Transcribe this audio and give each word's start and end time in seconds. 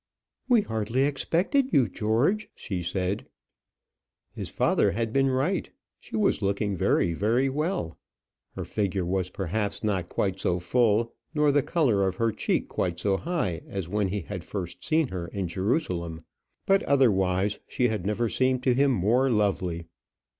"We 0.49 0.61
hardly 0.61 1.03
expected 1.03 1.71
you, 1.71 1.87
George," 1.87 2.49
she 2.55 2.81
said. 2.81 3.27
His 4.33 4.49
father 4.49 4.93
had 4.93 5.13
been 5.13 5.29
right. 5.29 5.69
She 5.99 6.15
was 6.15 6.41
looking 6.41 6.71
well, 6.75 7.05
very 7.15 7.49
well. 7.49 7.99
Her 8.55 8.65
figure 8.65 9.05
was 9.05 9.29
perhaps 9.29 9.83
not 9.83 10.09
quite 10.09 10.39
so 10.39 10.57
full, 10.57 11.13
nor 11.35 11.51
the 11.51 11.61
colour 11.61 12.03
in 12.07 12.13
her 12.13 12.31
cheek 12.31 12.67
quite 12.67 12.97
so 12.99 13.15
high 13.17 13.61
as 13.67 13.87
when 13.87 14.07
he 14.07 14.21
had 14.21 14.43
first 14.43 14.83
seen 14.83 15.09
her 15.09 15.27
in 15.27 15.47
Jerusalem; 15.47 16.23
but, 16.65 16.81
otherwise, 16.85 17.59
she 17.67 17.89
had 17.89 18.03
never 18.03 18.27
seemed 18.27 18.63
to 18.63 18.73
him 18.73 18.89
more 18.89 19.29
lovely. 19.29 19.85